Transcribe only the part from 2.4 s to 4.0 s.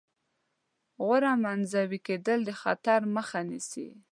د خطر مخه نیسي.